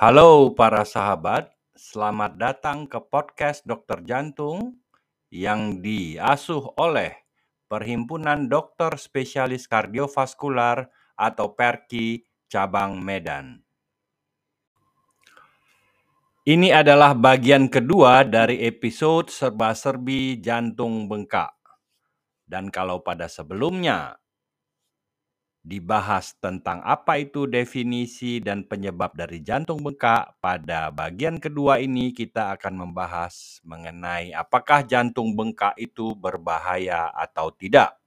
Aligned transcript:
Halo 0.00 0.56
para 0.56 0.88
sahabat, 0.88 1.52
selamat 1.76 2.40
datang 2.40 2.88
ke 2.88 2.96
podcast 3.04 3.60
Dokter 3.68 4.00
Jantung 4.08 4.80
yang 5.28 5.84
diasuh 5.84 6.72
oleh 6.80 7.20
Perhimpunan 7.68 8.48
Dokter 8.48 8.96
Spesialis 8.96 9.68
Kardiovaskular 9.68 10.88
atau 11.20 11.52
PERKI 11.52 12.24
Cabang 12.48 12.96
Medan. 12.96 13.60
Ini 16.40 16.72
adalah 16.72 17.12
bagian 17.12 17.68
kedua 17.68 18.24
dari 18.24 18.64
episode 18.64 19.28
serba-serbi 19.28 20.40
jantung 20.40 21.04
bengkak. 21.04 21.52
Dan 22.48 22.72
kalau 22.72 23.04
pada 23.04 23.28
sebelumnya 23.28 24.16
dibahas 25.60 26.32
tentang 26.40 26.80
apa 26.80 27.20
itu 27.20 27.44
definisi 27.44 28.40
dan 28.40 28.64
penyebab 28.64 29.12
dari 29.12 29.44
jantung 29.44 29.84
bengkak, 29.84 30.40
pada 30.40 30.88
bagian 30.88 31.36
kedua 31.36 31.76
ini 31.76 32.08
kita 32.16 32.56
akan 32.56 32.88
membahas 32.88 33.60
mengenai 33.60 34.32
apakah 34.32 34.80
jantung 34.88 35.36
bengkak 35.36 35.76
itu 35.76 36.16
berbahaya 36.16 37.12
atau 37.20 37.52
tidak. 37.52 38.00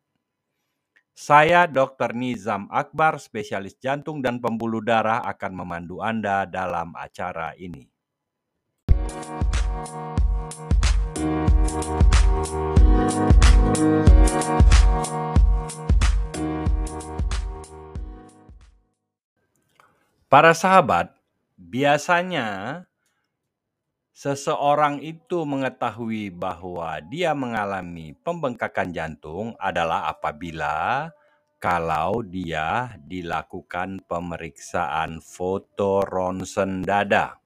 Saya 1.13 1.69
Dr. 1.69 2.17
Nizam 2.17 2.65
Akbar, 2.73 3.21
spesialis 3.21 3.77
jantung 3.77 4.25
dan 4.25 4.41
pembuluh 4.41 4.81
darah 4.81 5.21
akan 5.21 5.53
memandu 5.53 6.01
Anda 6.01 6.49
dalam 6.49 6.97
acara 6.97 7.53
ini. 7.61 7.92
Para 20.33 20.57
sahabat, 20.57 21.13
biasanya 21.61 22.81
seseorang 24.17 24.97
itu 24.97 25.45
mengetahui 25.45 26.33
bahwa 26.33 26.97
dia 27.05 27.37
mengalami 27.37 28.17
pembengkakan 28.17 28.89
jantung 28.89 29.53
adalah 29.61 30.09
apabila 30.09 31.13
kalau 31.61 32.25
dia 32.25 32.97
dilakukan 33.05 34.01
pemeriksaan 34.09 35.21
foto 35.21 36.01
ronsen 36.01 36.81
dada. 36.81 37.42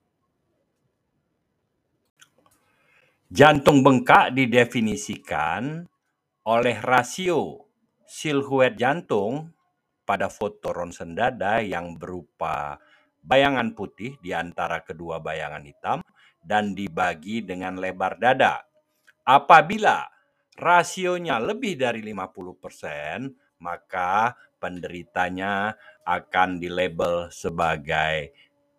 Jantung 3.27 3.83
bengkak 3.83 4.31
didefinisikan 4.31 5.83
oleh 6.47 6.77
rasio 6.79 7.67
siluet 8.07 8.79
jantung 8.79 9.51
pada 10.07 10.31
foto 10.31 10.71
ronsen 10.71 11.11
dada 11.11 11.59
yang 11.59 11.99
berupa 11.99 12.79
bayangan 13.19 13.75
putih 13.75 14.15
di 14.23 14.31
antara 14.31 14.79
kedua 14.79 15.19
bayangan 15.19 15.59
hitam 15.67 15.99
dan 16.39 16.71
dibagi 16.71 17.43
dengan 17.43 17.75
lebar 17.75 18.15
dada. 18.15 18.63
Apabila 19.27 20.07
rasionya 20.55 21.35
lebih 21.43 21.75
dari 21.75 21.99
50%, 21.99 23.59
maka 23.59 24.39
penderitanya 24.55 25.75
akan 26.07 26.63
dilabel 26.63 27.27
sebagai 27.27 28.31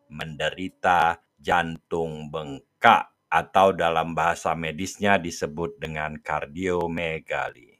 menderita 0.09 1.21
jantung 1.37 2.33
bengkak 2.33 3.18
atau 3.29 3.77
dalam 3.77 4.17
bahasa 4.17 4.57
medisnya 4.57 5.21
disebut 5.21 5.77
dengan 5.77 6.17
kardiomegali. 6.17 7.77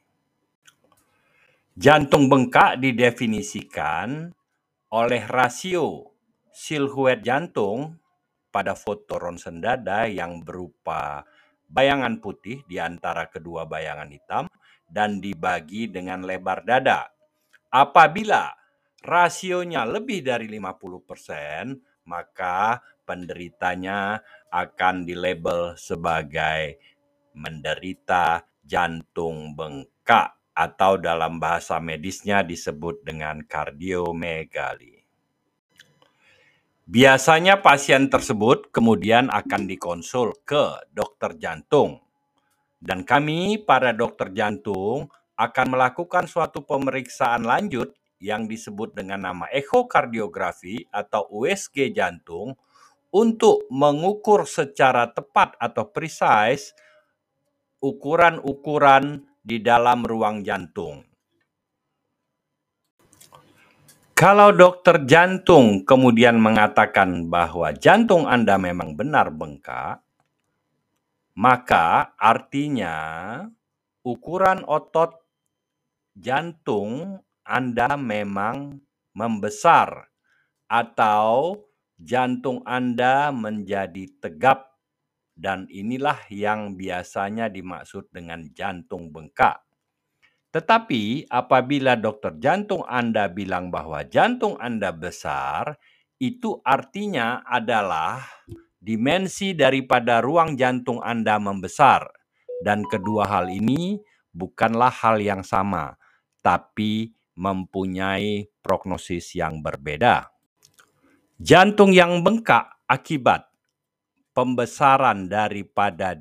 Jantung 1.73 2.29
bengkak 2.29 2.77
didefinisikan 2.77 4.29
oleh 4.93 5.23
rasio 5.25 6.09
siluet 6.49 7.21
jantung 7.21 7.97
pada 8.49 8.73
foto 8.73 9.15
ronsen 9.15 9.61
dada 9.61 10.09
yang 10.09 10.41
berupa 10.41 11.23
bayangan 11.69 12.17
putih 12.17 12.65
di 12.65 12.81
antara 12.81 13.29
kedua 13.29 13.63
bayangan 13.69 14.09
hitam 14.09 14.45
dan 14.89 15.21
dibagi 15.21 15.87
dengan 15.87 16.25
lebar 16.25 16.65
dada. 16.65 17.07
Apabila 17.69 18.49
rasionya 19.05 19.85
lebih 19.85 20.25
dari 20.25 20.49
50%, 20.49 21.88
maka 22.09 22.81
penderitanya 23.05 24.25
akan 24.49 25.05
dilabel 25.05 25.77
sebagai 25.77 26.81
menderita 27.37 28.49
jantung 28.65 29.53
bengkak 29.53 30.33
atau 30.57 30.97
dalam 30.97 31.37
bahasa 31.37 31.77
medisnya 31.77 32.41
disebut 32.41 33.05
dengan 33.05 33.45
kardiomegali. 33.45 34.99
Biasanya 36.89 37.61
pasien 37.61 38.09
tersebut 38.09 38.73
kemudian 38.73 39.29
akan 39.29 39.69
dikonsul 39.69 40.41
ke 40.41 40.89
dokter 40.89 41.37
jantung. 41.37 42.01
Dan 42.81 43.05
kami 43.05 43.61
para 43.61 43.93
dokter 43.93 44.33
jantung 44.33 45.13
akan 45.37 45.67
melakukan 45.69 46.25
suatu 46.25 46.65
pemeriksaan 46.65 47.45
lanjut 47.45 47.93
yang 48.19 48.45
disebut 48.45 48.93
dengan 48.93 49.31
nama 49.31 49.47
ekokardiografi 49.47 50.87
atau 50.91 51.25
USG 51.31 51.95
jantung 51.95 52.59
untuk 53.09 53.65
mengukur 53.71 54.45
secara 54.45 55.09
tepat 55.09 55.57
atau 55.57 55.87
precise 55.89 56.75
ukuran-ukuran 57.79 59.23
di 59.39 59.63
dalam 59.63 60.03
ruang 60.03 60.43
jantung. 60.43 61.07
Kalau 64.13 64.51
dokter 64.51 65.07
jantung 65.07 65.87
kemudian 65.87 66.35
mengatakan 66.43 67.31
bahwa 67.31 67.71
jantung 67.71 68.27
Anda 68.27 68.59
memang 68.59 68.99
benar 68.99 69.31
bengkak, 69.31 70.03
maka 71.39 72.11
artinya 72.19 72.95
ukuran 74.03 74.67
otot 74.67 75.23
jantung 76.19 77.23
Anda 77.49 77.97
memang 77.97 78.77
membesar 79.17 80.05
atau 80.69 81.57
jantung 81.97 82.61
Anda 82.61 83.33
menjadi 83.33 84.05
tegap 84.21 84.69
dan 85.33 85.65
inilah 85.73 86.29
yang 86.29 86.77
biasanya 86.77 87.49
dimaksud 87.49 88.13
dengan 88.13 88.45
jantung 88.53 89.09
bengkak. 89.09 89.65
Tetapi 90.49 91.29
apabila 91.29 91.97
dokter 91.97 92.37
jantung 92.37 92.85
Anda 92.85 93.29
bilang 93.29 93.73
bahwa 93.73 94.05
jantung 94.05 94.57
Anda 94.61 94.93
besar, 94.93 95.77
itu 96.19 96.59
artinya 96.61 97.45
adalah 97.47 98.21
dimensi 98.77 99.55
daripada 99.55 100.19
ruang 100.19 100.59
jantung 100.59 100.99
Anda 100.99 101.39
membesar. 101.39 102.09
Dan 102.59 102.83
kedua 102.83 103.23
hal 103.29 103.47
ini 103.47 104.01
bukanlah 104.35 104.91
hal 104.91 105.23
yang 105.23 105.45
sama, 105.47 105.95
tapi 106.43 107.15
mempunyai 107.39 108.51
prognosis 108.59 109.31
yang 109.39 109.63
berbeda. 109.63 110.27
Jantung 111.39 111.95
yang 111.95 112.19
bengkak 112.19 112.83
akibat 112.83 113.47
pembesaran 114.35 115.31
daripada 115.31 116.19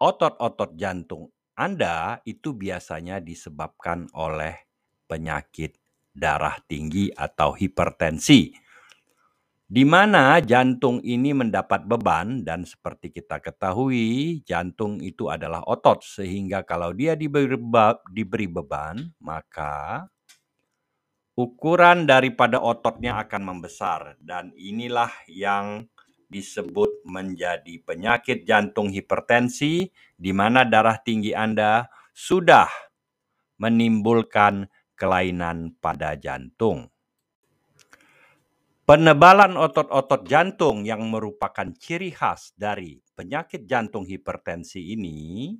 otot-otot 0.00 0.72
jantung 0.72 1.28
Anda 1.52 2.24
itu 2.24 2.56
biasanya 2.56 3.20
disebabkan 3.20 4.08
oleh 4.16 4.56
penyakit 5.04 5.76
darah 6.16 6.56
tinggi 6.64 7.12
atau 7.12 7.52
hipertensi. 7.52 8.54
Di 9.68 9.84
mana 9.84 10.40
jantung 10.40 10.96
ini 11.04 11.36
mendapat 11.36 11.84
beban 11.84 12.40
dan 12.40 12.64
seperti 12.64 13.12
kita 13.12 13.36
ketahui 13.36 14.40
jantung 14.48 14.96
itu 15.04 15.28
adalah 15.28 15.60
otot 15.68 16.00
sehingga 16.00 16.64
kalau 16.64 16.96
dia 16.96 17.12
diberi, 17.12 18.48
beban 18.48 19.12
maka 19.20 20.08
ukuran 21.38 22.02
daripada 22.02 22.58
ototnya 22.58 23.22
akan 23.22 23.42
membesar 23.54 24.18
dan 24.18 24.50
inilah 24.58 25.14
yang 25.30 25.86
disebut 26.26 27.06
menjadi 27.06 27.78
penyakit 27.86 28.42
jantung 28.42 28.90
hipertensi 28.90 29.86
di 30.18 30.32
mana 30.34 30.66
darah 30.66 30.98
tinggi 30.98 31.30
Anda 31.30 31.86
sudah 32.10 32.66
menimbulkan 33.62 34.66
kelainan 34.98 35.78
pada 35.78 36.18
jantung. 36.18 36.90
Penebalan 38.82 39.54
otot-otot 39.54 40.26
jantung 40.26 40.82
yang 40.82 41.06
merupakan 41.06 41.70
ciri 41.78 42.10
khas 42.10 42.50
dari 42.58 42.98
penyakit 43.14 43.62
jantung 43.68 44.02
hipertensi 44.02 44.96
ini 44.96 45.54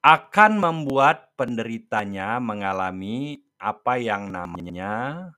akan 0.00 0.52
membuat 0.56 1.36
penderitanya 1.36 2.40
mengalami 2.40 3.44
apa 3.60 4.00
yang 4.00 4.32
namanya 4.32 5.28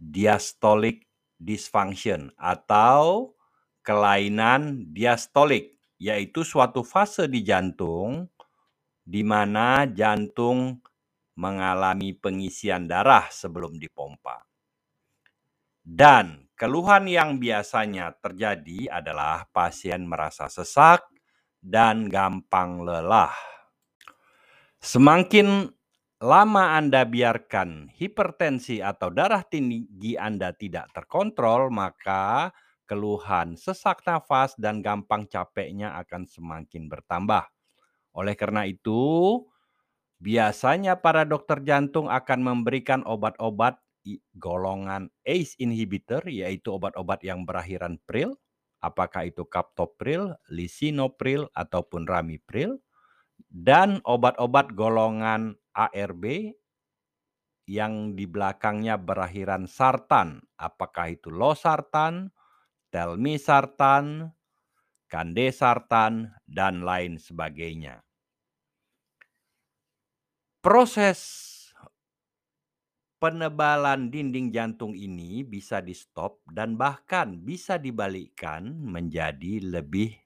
diastolic 0.00 1.04
dysfunction 1.36 2.32
atau 2.40 3.36
kelainan 3.84 4.88
diastolik 4.90 5.76
yaitu 6.00 6.42
suatu 6.42 6.80
fase 6.80 7.28
di 7.28 7.44
jantung 7.44 8.26
di 9.04 9.20
mana 9.20 9.84
jantung 9.84 10.80
mengalami 11.36 12.16
pengisian 12.16 12.88
darah 12.88 13.28
sebelum 13.28 13.76
dipompa. 13.76 14.48
Dan 15.84 16.48
keluhan 16.56 17.04
yang 17.04 17.36
biasanya 17.36 18.16
terjadi 18.16 18.88
adalah 18.88 19.44
pasien 19.52 20.08
merasa 20.08 20.48
sesak 20.48 21.04
dan 21.60 22.08
gampang 22.08 22.80
lelah. 22.80 23.34
Semakin 24.80 25.68
lama 26.24 26.80
Anda 26.80 27.04
biarkan 27.04 27.92
hipertensi 27.92 28.80
atau 28.80 29.12
darah 29.12 29.44
tinggi 29.44 30.16
Anda 30.16 30.56
tidak 30.56 30.96
terkontrol, 30.96 31.68
maka 31.68 32.48
keluhan 32.88 33.60
sesak 33.60 34.00
nafas 34.08 34.56
dan 34.56 34.80
gampang 34.80 35.28
capeknya 35.28 35.92
akan 36.00 36.24
semakin 36.24 36.88
bertambah. 36.88 37.44
Oleh 38.16 38.32
karena 38.40 38.64
itu, 38.64 39.44
biasanya 40.16 40.96
para 40.96 41.28
dokter 41.28 41.60
jantung 41.60 42.08
akan 42.08 42.40
memberikan 42.40 43.04
obat-obat 43.04 43.76
golongan 44.32 45.12
ACE 45.28 45.60
inhibitor, 45.60 46.24
yaitu 46.24 46.72
obat-obat 46.72 47.20
yang 47.20 47.44
berakhiran 47.44 48.00
pril, 48.08 48.40
apakah 48.80 49.28
itu 49.28 49.44
captopril, 49.44 50.40
lisinopril, 50.48 51.52
ataupun 51.52 52.08
ramipril, 52.08 52.80
dan 53.52 54.00
obat-obat 54.08 54.72
golongan 54.72 55.60
ARB 55.74 56.54
yang 57.68 58.12
di 58.16 58.24
belakangnya 58.28 59.00
berakhiran 59.00 59.64
sartan, 59.68 60.40
apakah 60.60 61.16
itu 61.16 61.28
losartan, 61.32 62.32
telmisartan, 62.92 64.32
kandesartan, 65.08 66.36
dan 66.48 66.84
lain 66.84 67.16
sebagainya. 67.20 68.04
Proses 70.64 71.20
penebalan 73.20 74.12
dinding 74.12 74.52
jantung 74.52 74.92
ini 74.92 75.40
bisa 75.44 75.80
di-stop 75.80 76.44
dan 76.44 76.76
bahkan 76.76 77.40
bisa 77.40 77.80
dibalikkan 77.80 78.76
menjadi 78.80 79.64
lebih 79.64 80.23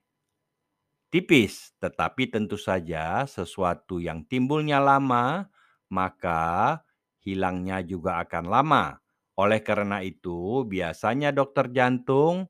tipis, 1.13 1.73
tetapi 1.83 2.29
tentu 2.33 2.57
saja 2.57 3.25
sesuatu 3.25 3.97
yang 4.01 4.25
timbulnya 4.31 4.79
lama, 4.81 5.25
maka 5.89 6.81
hilangnya 7.25 7.81
juga 7.85 8.11
akan 8.23 8.45
lama. 8.49 8.85
Oleh 9.39 9.61
karena 9.63 10.03
itu, 10.03 10.63
biasanya 10.67 11.29
dokter 11.31 11.65
jantung 11.71 12.47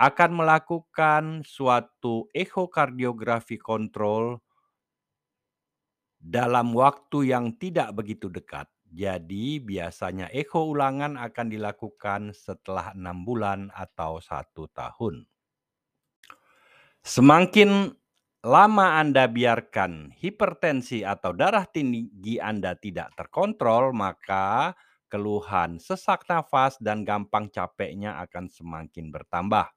akan 0.00 0.30
melakukan 0.40 1.24
suatu 1.44 2.14
ekokardiografi 2.32 3.56
kontrol 3.60 4.40
dalam 6.20 6.68
waktu 6.76 7.32
yang 7.32 7.46
tidak 7.62 7.88
begitu 7.98 8.28
dekat. 8.32 8.68
Jadi 8.90 9.62
biasanya 9.62 10.26
eko 10.34 10.60
ulangan 10.74 11.14
akan 11.26 11.46
dilakukan 11.54 12.20
setelah 12.34 12.90
enam 12.98 13.22
bulan 13.28 13.60
atau 13.70 14.18
satu 14.18 14.66
tahun. 14.74 15.14
Semakin 17.00 17.96
lama 18.44 19.00
Anda 19.00 19.24
biarkan 19.24 20.12
hipertensi 20.20 21.00
atau 21.00 21.32
darah 21.32 21.64
tinggi 21.64 22.36
Anda 22.36 22.76
tidak 22.76 23.16
terkontrol, 23.16 23.96
maka 23.96 24.76
keluhan 25.08 25.80
sesak 25.80 26.28
nafas 26.28 26.76
dan 26.76 27.02
gampang 27.08 27.48
capeknya 27.48 28.20
akan 28.20 28.52
semakin 28.52 29.08
bertambah. 29.08 29.72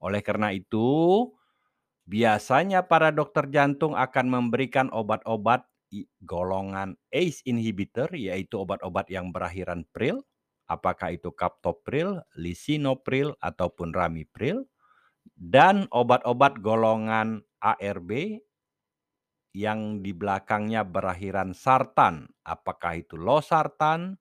Oleh 0.00 0.24
karena 0.24 0.56
itu, 0.56 1.28
biasanya 2.08 2.84
para 2.84 3.12
dokter 3.12 3.48
jantung 3.52 3.92
akan 3.92 4.26
memberikan 4.28 4.88
obat-obat 4.88 5.68
golongan 6.24 6.98
ACE 7.14 7.44
inhibitor, 7.46 8.08
yaitu 8.16 8.58
obat-obat 8.58 9.06
yang 9.12 9.30
berakhiran 9.30 9.86
pril, 9.94 10.24
apakah 10.66 11.14
itu 11.14 11.30
captopril, 11.30 12.24
lisinopril, 12.34 13.36
ataupun 13.38 13.94
ramipril, 13.94 14.66
dan 15.32 15.88
obat-obat 15.88 16.60
golongan 16.60 17.42
ARB 17.64 18.40
yang 19.54 20.02
di 20.02 20.10
belakangnya 20.10 20.82
berakhiran 20.82 21.54
sartan, 21.54 22.26
apakah 22.42 22.98
itu 23.00 23.14
losartan, 23.14 24.18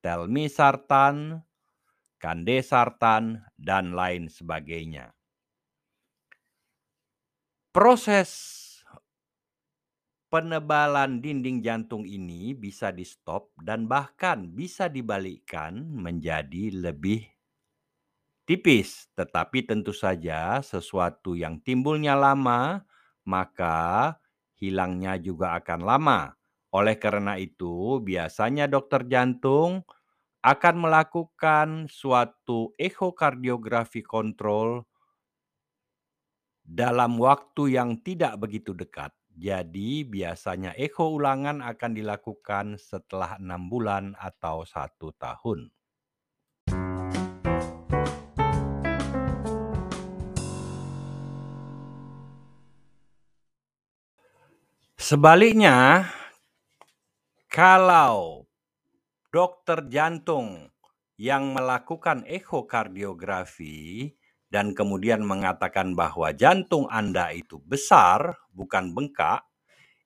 telmisartan, 0.00 1.42
kandesartan, 2.22 3.42
dan 3.58 3.92
lain 3.92 4.30
sebagainya. 4.30 5.12
Proses 7.74 8.30
penebalan 10.28 11.24
dinding 11.24 11.64
jantung 11.64 12.04
ini 12.04 12.52
bisa 12.52 12.92
di-stop 12.92 13.52
dan 13.58 13.88
bahkan 13.88 14.46
bisa 14.52 14.86
dibalikkan 14.92 15.88
menjadi 15.88 16.68
lebih 16.74 17.37
tipis, 18.48 18.90
tetapi 19.18 19.58
tentu 19.70 19.92
saja 20.04 20.40
sesuatu 20.64 21.36
yang 21.42 21.54
timbulnya 21.66 22.14
lama, 22.16 22.82
maka 23.34 23.78
hilangnya 24.60 25.14
juga 25.26 25.46
akan 25.60 25.80
lama. 25.90 26.20
Oleh 26.78 26.96
karena 27.04 27.34
itu, 27.40 28.00
biasanya 28.08 28.64
dokter 28.74 29.04
jantung 29.12 29.84
akan 30.52 30.74
melakukan 30.84 31.68
suatu 32.00 32.58
ekokardiografi 32.88 34.02
kontrol 34.14 34.68
dalam 36.80 37.12
waktu 37.26 37.62
yang 37.76 37.90
tidak 38.06 38.34
begitu 38.42 38.70
dekat. 38.82 39.10
Jadi 39.46 39.90
biasanya 40.14 40.70
eko 40.86 41.04
ulangan 41.18 41.58
akan 41.72 41.90
dilakukan 41.98 42.66
setelah 42.90 43.30
enam 43.42 43.62
bulan 43.72 44.04
atau 44.28 44.56
satu 44.74 45.08
tahun. 45.24 45.60
Sebaliknya, 55.08 56.04
kalau 57.48 58.44
dokter 59.32 59.88
jantung 59.88 60.68
yang 61.16 61.56
melakukan 61.56 62.28
ekokardiografi 62.28 64.12
dan 64.52 64.76
kemudian 64.76 65.24
mengatakan 65.24 65.96
bahwa 65.96 66.28
jantung 66.36 66.84
Anda 66.92 67.32
itu 67.32 67.56
besar, 67.56 68.36
bukan 68.52 68.92
bengkak, 68.92 69.48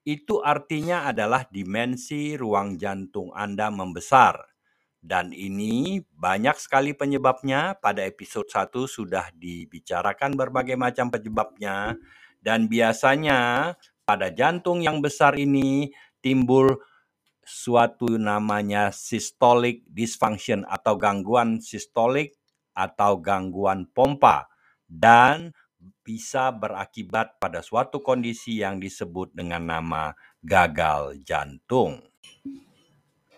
itu 0.07 0.38
artinya 0.38 1.11
adalah 1.11 1.50
dimensi 1.50 2.38
ruang 2.38 2.79
jantung 2.79 3.35
Anda 3.35 3.75
membesar. 3.75 4.55
Dan 5.03 5.35
ini 5.35 5.99
banyak 6.15 6.55
sekali 6.62 6.95
penyebabnya. 6.95 7.75
Pada 7.75 8.07
episode 8.07 8.47
1 8.47 8.87
sudah 8.87 9.35
dibicarakan 9.35 10.38
berbagai 10.38 10.79
macam 10.79 11.11
penyebabnya. 11.11 11.99
Dan 12.38 12.71
biasanya 12.71 13.75
pada 14.02 14.30
jantung 14.35 14.82
yang 14.82 14.99
besar 14.99 15.38
ini 15.38 15.90
timbul 16.23 16.78
suatu 17.42 18.18
namanya 18.18 18.94
systolic 18.94 19.82
dysfunction 19.90 20.62
atau 20.66 20.94
gangguan 20.94 21.59
sistolik 21.59 22.38
atau 22.73 23.18
gangguan 23.18 23.90
pompa 23.90 24.47
dan 24.87 25.50
bisa 26.06 26.54
berakibat 26.54 27.38
pada 27.42 27.59
suatu 27.62 27.99
kondisi 27.99 28.62
yang 28.62 28.78
disebut 28.78 29.35
dengan 29.35 29.66
nama 29.66 30.14
gagal 30.38 31.18
jantung. 31.26 32.02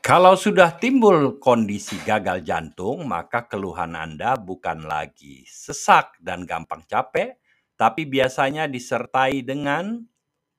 Kalau 0.04 0.36
sudah 0.36 0.76
timbul 0.76 1.40
kondisi 1.40 1.96
gagal 2.04 2.44
jantung, 2.44 3.08
maka 3.08 3.48
keluhan 3.48 3.96
Anda 3.96 4.36
bukan 4.36 4.84
lagi 4.84 5.48
sesak 5.48 6.20
dan 6.20 6.44
gampang 6.44 6.84
capek, 6.84 7.40
tapi 7.72 8.04
biasanya 8.04 8.68
disertai 8.68 9.40
dengan 9.40 10.04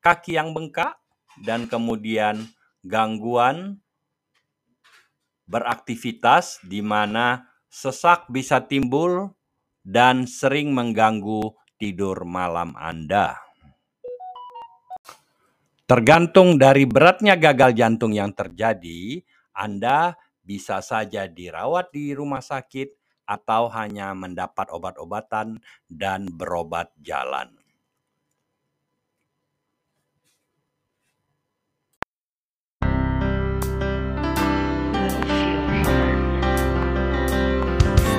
kaki 0.05 0.37
yang 0.37 0.53
bengkak, 0.53 1.01
dan 1.41 1.65
kemudian 1.65 2.45
gangguan 2.85 3.81
beraktivitas 5.49 6.61
di 6.61 6.85
mana 6.85 7.49
sesak 7.65 8.29
bisa 8.29 8.61
timbul 8.61 9.33
dan 9.81 10.29
sering 10.29 10.77
mengganggu 10.77 11.57
tidur 11.81 12.21
malam 12.21 12.77
Anda. 12.77 13.41
Tergantung 15.85 16.57
dari 16.57 16.85
beratnya 16.85 17.37
gagal 17.37 17.77
jantung 17.77 18.13
yang 18.13 18.33
terjadi, 18.33 19.21
Anda 19.53 20.17
bisa 20.41 20.81
saja 20.85 21.25
dirawat 21.29 21.93
di 21.93 22.13
rumah 22.13 22.41
sakit 22.41 22.93
atau 23.25 23.69
hanya 23.73 24.13
mendapat 24.13 24.69
obat-obatan 24.69 25.61
dan 25.89 26.29
berobat 26.29 26.93
jalan. 27.01 27.64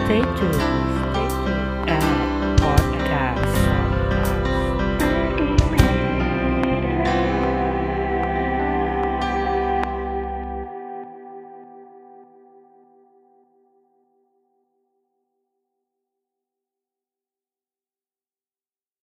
stay 0.06 0.22
tuned. 0.38 1.05